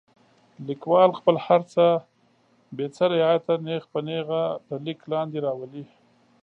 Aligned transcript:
لیکوال 0.67 1.09
خپل 1.19 1.35
هر 1.47 1.61
څه 1.73 1.83
بې 2.75 2.87
څه 2.95 3.03
رعایته 3.15 3.53
نیغ 3.67 3.83
په 3.93 3.99
نیغه 4.07 4.43
د 4.67 4.69
لیک 4.85 4.99
لاندې 5.11 5.37
راولي. 5.45 5.85